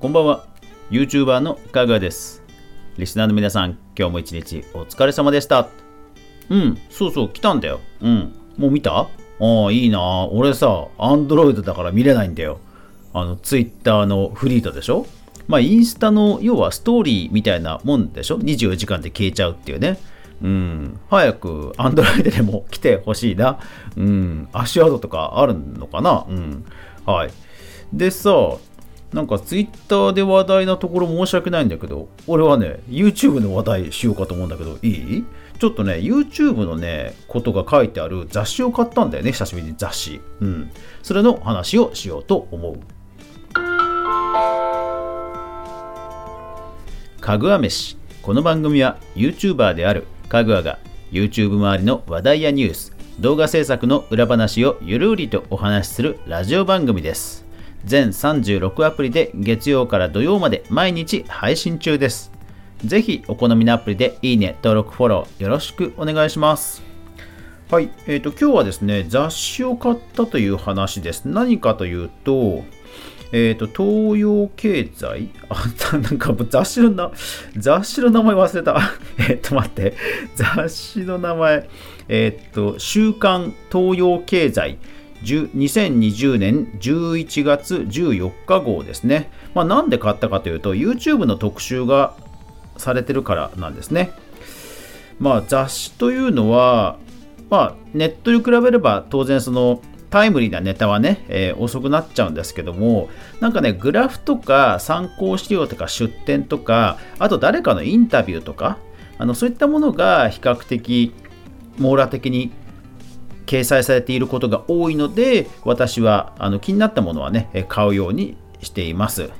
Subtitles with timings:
[0.00, 0.46] こんばんは。
[0.92, 2.44] YouTuber のかぐわです。
[2.98, 5.68] リスナーの皆さん今日も一日お疲れ様でした。
[6.48, 7.80] うんそうそう来たんだよ。
[8.00, 8.92] うんもう見た？
[8.92, 9.08] あ
[9.40, 10.28] あいいな。
[10.28, 12.60] 俺さ Android だから見れないんだよ。
[13.12, 15.04] あの Twitter のフリートでしょ？
[15.48, 19.98] まあインスタの要はストーリーみたいなもんでしょ？24時間で消えちゃうっていうね。
[20.40, 23.58] うん、早く Android でも来てほしいな。
[23.96, 26.24] うん、足跡とかあるのかな？
[26.28, 26.64] うん。
[27.04, 27.30] はい。
[27.92, 28.30] でさ、
[29.12, 35.24] なんか Twitter で話題なところ申し訳ないんだけど、俺はね、YouTube の話題しようかと思うんだけど、いい？
[35.58, 40.20] ちょっとね、YouTube のね、ことが書いてある雑誌を買ったんだよね、久しぶりに雑誌。
[40.40, 40.70] うん。
[41.02, 42.78] それの話をしようと思う。
[47.20, 47.96] かぐわ飯。
[48.22, 50.78] この番組は YouTuber であるかぐわが
[51.10, 57.47] YouTube 周りの話題やニュース、動画制作の裏話をゆるりとお話しするラジオ番組です。
[57.84, 62.32] 全36アプリで月曜から土曜まで毎日配信中です。
[62.84, 66.82] ぜひお好みのアプリでいいね、登録、フォローよろしくお願いします。
[67.70, 71.28] はい、えーと、今日はですね、雑誌を買ったという話です。
[71.28, 72.64] 何かというと、
[73.30, 75.28] えっ、ー、と、東洋経済？
[75.50, 77.10] あ、なんか雑誌のな、
[77.56, 78.80] 雑誌の名前忘れた。
[79.28, 79.94] えっと、待って。
[80.34, 81.68] 雑誌の名前。
[82.08, 84.78] えっ、ー、と、週刊東洋経済。
[85.22, 89.30] 2020年11月14日号ですね。
[89.54, 92.14] まあ、なんで買ったかというと、YouTube の特集が
[92.76, 94.10] されてるからなんですね。
[95.18, 96.98] まあ、雑誌というのは、
[97.50, 103.10] まあ、ネットに比べれば当然そのタイムリーなネタはね、えー、遅くなっちゃうんですけども、
[103.40, 108.78] なんかね、グラフとか参考資料とか出典とか、あと誰かのインタビューとか、
[109.18, 111.12] あのそういったものが比較的
[111.78, 112.52] 網羅的に
[113.48, 119.30] 掲載されていることが多いので、私はあの気になったものはね、買うようにしています。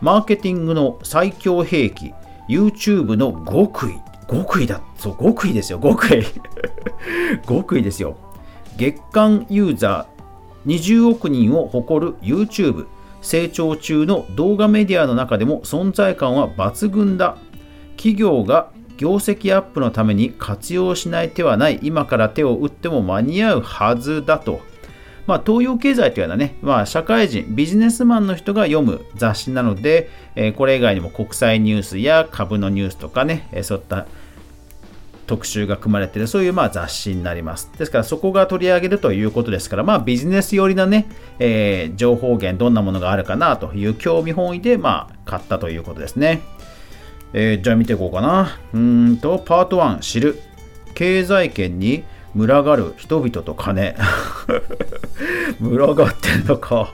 [0.00, 2.12] マーケティングの最強兵器、
[2.48, 3.94] YouTube の極意。
[4.28, 4.80] 極意だ。
[4.96, 6.24] そう、極意ですよ、極意。
[7.48, 8.16] 極意ですよ。
[8.76, 12.86] 月間ユーザー20億人を誇る YouTube。
[13.20, 17.36] 成長中の動画メディアの中でも存在感は抜群だ。
[17.96, 24.60] 企業が業績アップのために活用しない手はない今から手を打っても間に合うはずだと。
[25.26, 34.06] まあ、東洋経済というのはね、まあ、社会人、ビジネスマンの人が読む雑誌なので、えー、これ以外にも国際ニュースや株のニュースとかね、えー、そういった
[35.26, 37.70] 特集が組まれている、そういうまあ雑誌になります。
[37.78, 41.06] ですから、そこが取り上げるということですから、まあ、ビジネス寄りなね、
[41.38, 46.42] えー、情報源、どんなものがあるかなという興味本位で、まあ、買ったということですね。
[47.34, 48.58] えー、じゃあ見ていこうかな。
[48.74, 50.40] うんと、パート1、知る。
[50.94, 52.04] 経済圏に
[52.36, 53.96] 群がる人々と金。
[55.60, 56.92] 群がってんのか。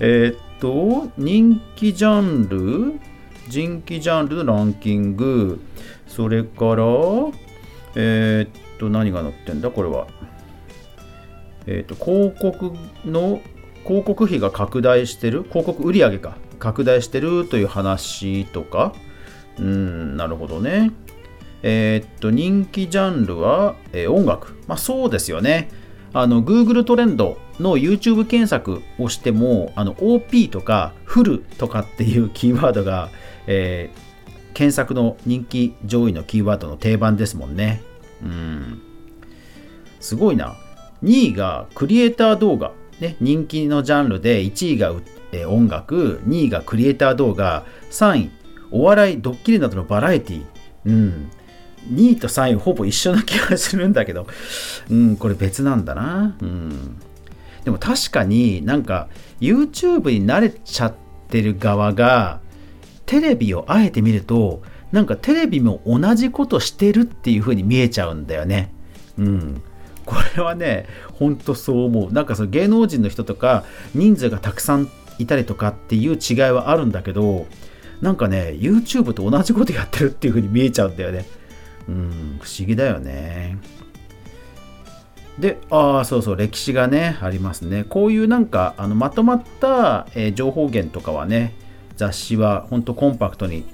[0.00, 2.98] え、っと、人気ジャンル？
[3.48, 5.60] 人気ジャンルのランキング。
[6.06, 6.84] それから、
[7.94, 9.70] えー、っと、何が載ってんだ？
[9.70, 10.06] これは。
[11.66, 12.72] え、っと、広告
[13.04, 13.40] の、
[13.84, 15.42] 広告費が拡大してる？
[15.42, 16.38] 広告売上か。
[16.58, 17.46] 拡大してる？
[17.46, 18.94] という話とか。
[19.58, 20.92] うん、なるほどね。
[21.62, 24.54] えー、っと、人気ジャンルは、えー、音楽。
[24.66, 25.68] まあそうですよね。
[26.12, 33.10] あの、Google トレンドの YouTube 検索をしても、あの、OP とか、フルとかっていう キーワードが、
[33.46, 37.82] えー、検索の人気上位のキーワードの定番ですもんね。
[38.22, 38.80] うん。
[40.00, 40.56] すごいな。
[41.02, 42.72] 2位がクリエイター動画。
[43.00, 44.94] ね、人気のジャンルで1位が、
[45.32, 48.30] えー、音楽、2位がクリエイター動画、3位
[48.76, 50.44] お笑い、ドッキリなどのバラエティ
[50.84, 51.30] うん。
[51.90, 54.26] 2位と3位ほぼ一緒な気がするんだけど、
[54.90, 56.36] うん、これ別なんだな。
[56.42, 56.98] うん。
[57.64, 59.08] でも確かになんか
[59.40, 60.94] YouTube に慣れちゃっ
[61.28, 62.40] てる側が
[63.06, 68.72] テレビをあえて見るとなんかテレビも同じことしてるっていう風に見えちゃうんだよね。
[69.18, 69.62] うん。
[70.04, 72.12] これはね、ほんとそう思う。
[72.12, 73.64] なんかその芸能人の人とか
[73.94, 77.46] 人数がたくさんいたりとかっていう違いはあるんだけど、
[78.00, 81.24] なんかね、YouTube と同じことやってるっていう風に見えちゃうんだよね。
[81.88, 83.58] うん、不思議だよね。
[85.38, 87.84] で、ああ、そうそう、歴史がね、ありますね。
[87.84, 91.52] こういうなんか、あのまとまった、えー、情報源とかはね、
[91.96, 93.64] 雑誌は本当コンパクトに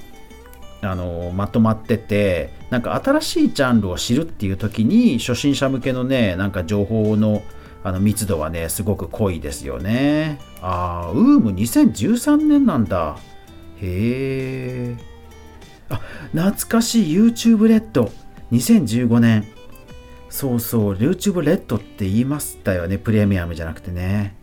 [0.81, 7.43] あのまとまっててなんか新しいジャンルを知るっていう時に初心者向けのねなんか情報の
[7.85, 13.17] あの密度はねすごく濃いですよねああウーム2013年なんだ
[13.83, 14.97] へえ。
[15.91, 16.01] あ、
[16.33, 18.11] 懐かしい YouTube レッド。
[18.53, 19.47] 2015年。
[20.31, 22.97] そうそう、YouTube レッドって言いましたよね。
[22.97, 24.35] プレミアムじゃなくてね。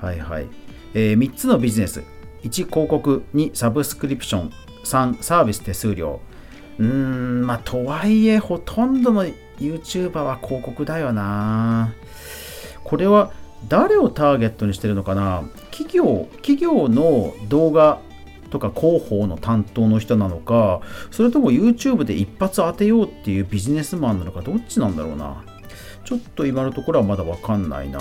[0.00, 0.46] はいはい。
[0.94, 2.02] えー、3つのビジネス。
[2.42, 4.52] 1広告2サブスクリプション
[4.84, 6.20] 3サービス手数料
[6.78, 9.24] うーんまあとはいえほとんどの
[9.58, 11.92] YouTuber は広告だよな
[12.82, 13.32] これは
[13.68, 15.42] 誰をターゲットにしてるのかな？
[15.70, 18.00] 企業企業の動画
[18.50, 20.80] とか広報の担当の人なのか
[21.10, 25.44] それとも YouTube で一発当てようっていうビジネスマンなのかどっちなんだろうな。
[26.04, 28.00] ちょっと今のところはまだわかんないな。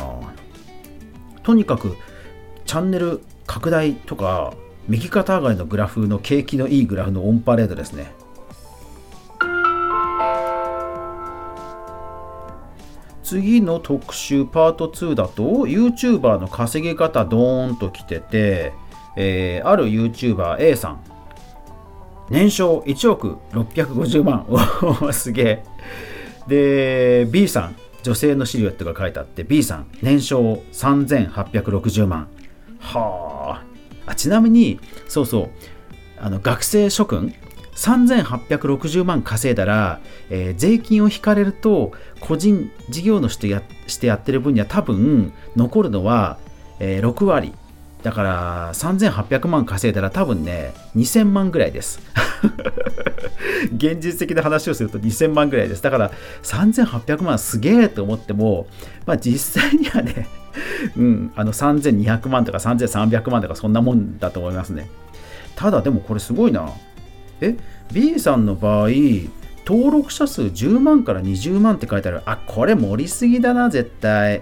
[1.43, 1.95] とにかく
[2.65, 4.53] チャンネル拡大とか
[4.87, 8.11] 右肩上がりのグラフの景気のいいグラフのオンパレードですね。
[13.21, 18.73] 次の特集パート2だと YouTuber の稼ぎ方ドーンと来てて、
[19.15, 21.03] えー、ある YouTuber A さん。
[22.29, 24.45] 年商1億650万。
[25.01, 25.63] おおすげえ。
[26.47, 27.75] で B さん。
[28.01, 29.87] 女性のシルエットが書いてあって B さん。
[30.01, 32.27] 年商3860万。
[32.79, 33.61] は
[34.05, 34.15] あ。
[34.15, 35.49] ちなみにそうそう。
[36.19, 37.33] あの学生諸君。
[37.75, 46.39] 3860万稼いだら、えー、税金を引かれると個人事業主とやしてやってる分には多分残るのは、
[46.79, 47.53] えー、6割。
[48.03, 51.99] だから3800万稼いだら多分ね2000万ぐらいです。
[53.75, 55.83] 現実的な話をすると2000万ぐらいです。
[55.83, 56.11] だから
[56.43, 58.67] 3800万すげえと思っても
[59.05, 60.27] まあ実際にはね
[60.97, 64.89] うん、あの3200万とか3300万とかそんなもんだと思いますね。
[65.55, 66.69] ただでもこれすごいな。
[67.41, 67.55] え
[67.91, 68.89] B さんの場合
[69.65, 72.21] 登録者数10万から20万って書いてある。
[72.25, 74.41] あこれ盛りすぎだな絶対。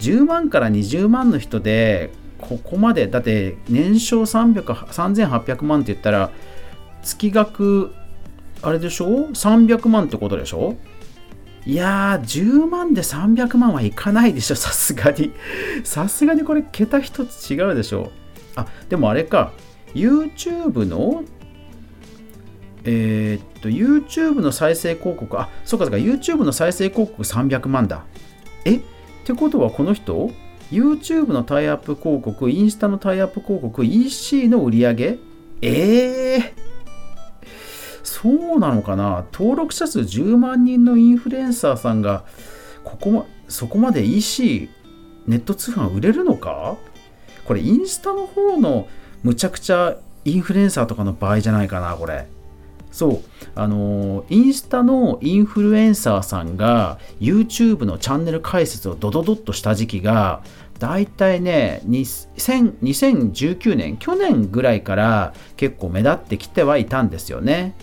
[0.00, 2.10] 10万から20万の人で
[2.48, 6.30] ここまでだって年商3800万って言ったら
[7.02, 7.94] 月額
[8.62, 10.76] あれでしょ？300万ってことでしょ？
[11.66, 15.32] いやー10万で300万はいかないでしょさすがに。
[15.84, 18.10] さすがにこれ桁一つ違うでしょ。
[18.56, 19.52] あでもあれか。
[19.94, 21.24] YouTube の
[22.86, 28.04] えー、っと、YouTube の再生広告、あ、そうかそうか、YouTube の再生広告300万だ。
[28.66, 28.76] え？
[28.76, 28.80] っ
[29.24, 30.30] てことはこの人？
[30.74, 35.18] YouTube のタイアップ広告、インスタのタイアップ広告、EC の売り上げ？
[35.62, 36.42] えー、
[38.02, 39.24] そうなのかな？
[39.32, 42.24] 登録者数10万人のインフルエンサーさんが、
[42.82, 44.68] ここま、そこまで EC、
[45.26, 46.76] ネット通販売れるのか？
[47.44, 48.88] これインスタの方の
[49.22, 52.26] むちゃくちゃインフルエンサーとかの場合じゃないかな、これ。
[52.90, 53.22] そう、
[53.56, 60.42] あのインスタのインフルエンサーさんが YouTube のチャンネル開設をドドドッとした時期が、
[60.78, 67.74] だいたいね2019年、去年ぐらいから結構目立ってきてはいたんですよね。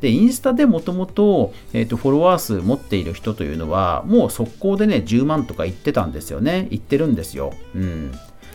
[0.00, 6.68] で、インスタでもともとフォロワー数持っている人というのは、もう速攻でね、10万とか言ってたんですよね。
[6.70, 7.52] 言ってるんですよ。
[7.74, 8.12] うん。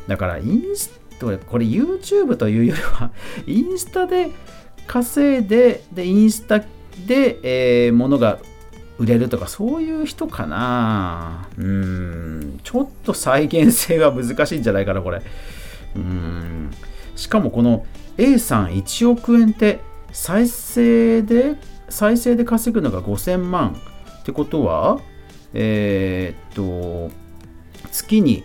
[0.08, 0.90] だから、インス
[1.20, 3.12] タ、これ YouTube というよりは、
[3.46, 4.32] インスタで
[4.88, 6.60] 稼いで、で、インスタ
[7.06, 8.40] で、えー、物が
[8.98, 15.22] 売れるとか、そういう人かなうーん、ちょっと再現性が難しいんじゃないかな、これ。
[15.96, 16.72] うーん。
[17.16, 17.86] しかもこの
[18.18, 19.80] A さん1億円って、
[20.12, 21.56] 再生で、
[21.90, 23.76] 再生で稼ぐのが5000万
[24.22, 25.00] ってことは、
[25.54, 27.14] えー、っと、
[27.92, 28.44] 月に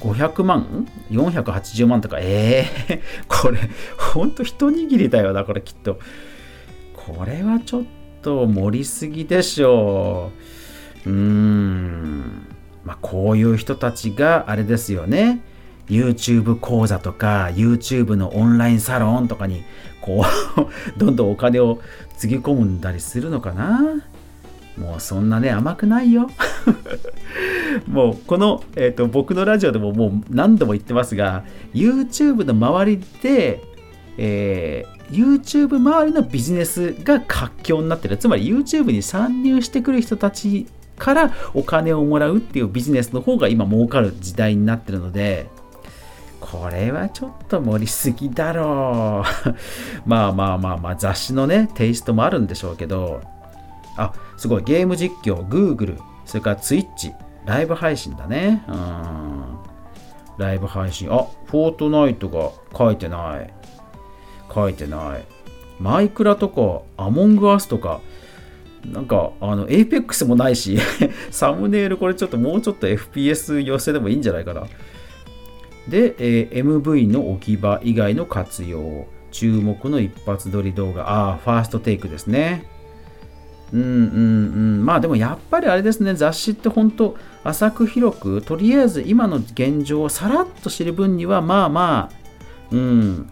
[0.00, 3.58] 500万 ?480 万とか、ええー、 これ、
[3.96, 5.98] ほんと一握りだよな、これきっと。
[6.94, 7.88] これはちょっと
[8.24, 10.32] と盛りすぎでしょ
[11.06, 11.10] う。
[11.10, 12.46] うーん。
[12.84, 15.40] まあ、こういう人たちがあれですよね。
[15.88, 19.64] YouTube 講座とか YouTube のオンラインサロンとかに
[20.00, 20.24] こ
[20.56, 21.78] う どんどんお金を
[22.16, 24.02] つぎ込んだりするのかな
[24.78, 26.30] もうそんなね甘くないよ
[27.86, 33.62] もうこの、えーと、僕のラジオでももう何度も言ってますが YouTube の周りで、
[34.16, 45.48] え、YouTube 周りのビジネスが活況になってるつまり YouTube に参入してくる人たちからお金をもらうっていうビジネスの方が今儲かる時代になってるので
[46.40, 49.54] これはちょっと盛りすぎだろう
[50.08, 53.20] まあまあまあまあ雑誌のねテイストもあるんでしょうけど
[53.96, 57.12] あすごいゲーム実況 Google それから Twitch
[57.44, 58.62] ライブ配信だね。
[58.68, 59.58] うん。
[60.38, 61.12] ライブ配信。
[61.12, 63.52] あ、フォートナイトが書いてない。
[64.52, 65.24] 書いてない。
[65.80, 68.00] マイクラとか、アモングアスとか、
[68.84, 70.78] なんか、あの、エイペックスもないし、
[71.30, 74.64] サムネイルこれちょっともうちょっと FPS 寄せでもいいんじゃないかな。
[75.88, 79.06] で、えー、MV の置き場以外の活用。
[79.30, 81.10] 注目の一発撮り動画。
[81.10, 82.64] ああ、ファーストテイクですね。
[83.72, 83.90] うんうんう
[84.82, 92.16] んまあでもやっぱりあれですね雑誌って本当浅く広くとりあえず今の現状をさらっと知る分にはまあまあ
[92.70, 93.30] うん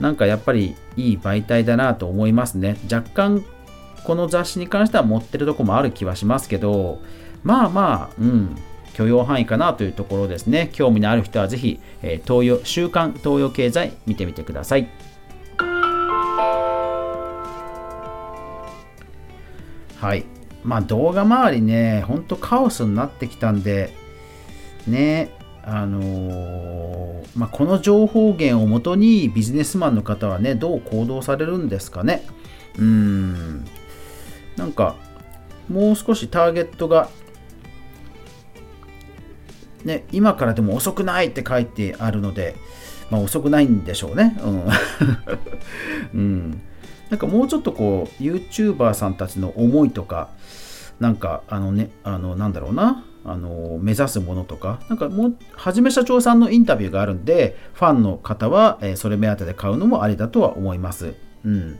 [0.00, 2.76] なんかやっぱりいい媒体だなと思いますね。
[2.90, 3.44] 若干
[4.04, 7.02] この雑誌に関しては持ってるとこもある気はしますけど
[7.44, 8.56] まあまあうん
[8.94, 10.68] 許容範囲かなというところですね。
[10.72, 14.88] 興味のある人はぜひ、えー、東洋週刊東洋経済見てみてください。
[20.00, 20.24] はい。
[20.64, 23.94] まあ動画周りねほんとカオスになってきたんで
[24.86, 25.30] ね
[25.64, 32.24] あのー、まあ、この情報源をもとにビジネスマンの方はねどう行動されるんですかね
[32.78, 33.64] うん
[34.56, 34.96] なんか
[35.68, 37.10] もう少しターゲットが
[39.84, 42.54] ね、今からでも遅くないって書いてあるので、
[43.10, 44.36] まあ、遅くないんでしょうね。
[44.42, 44.64] うん。
[46.14, 46.62] うん、
[47.08, 50.28] なんかもうちょっとこう、YouTuber さんたちの思いとか、
[50.98, 61.14] なんか、あのね、あの、なんだろうな、あの、目指すものとか、なんかもう、はじめ社長さんのインタビューがあるんで、ファンの方は、えー、それ目当てで買うのもありだとは思います。
[61.44, 61.78] うん。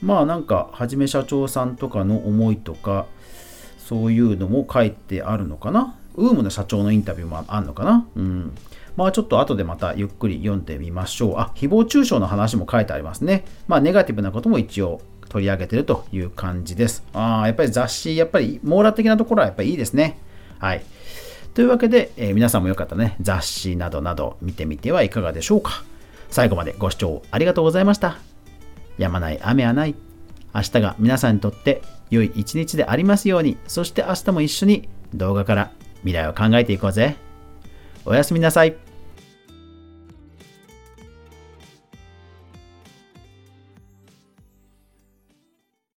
[0.00, 3.06] まあなんか、はじめ社長さんとかの思いとか、
[3.78, 5.94] そういうのも書いてあるのかな？
[6.14, 8.06] ウームの社長のインタビューもあるのかな？
[8.16, 8.52] うん。
[8.96, 11.34] まあちょっと後でまたゆっくり読んでみましょう。
[11.38, 13.44] あ、誹謗中傷の話も書いてありますね。
[13.68, 17.04] まあネガティブなことも一応取り上げてるという感じです。
[17.12, 20.18] ああ、やっぱり雑誌、やっぱり網羅的なところはやっぱりいいですね。
[20.62, 20.84] はい。
[21.54, 25.82] というわけで、えー、皆さんもよかったね、雑誌などなど見てみてはいかがでしょうか。
[26.30, 28.18] 最後までご視聴ありがとうございました。
[28.96, 29.96] やまない雨はない。
[30.54, 37.16] 明日が皆さんにとって良い一日でありますように、そして明日も一緒に動画から未来を考えていこうぜ。
[38.04, 38.76] おやすみなさい。